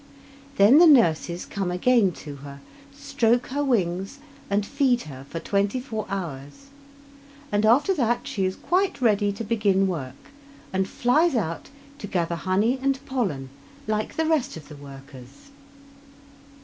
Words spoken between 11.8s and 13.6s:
to gather honey and pollen